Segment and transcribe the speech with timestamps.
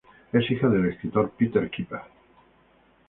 [0.33, 2.01] Es hija del escritor Peter Keeper.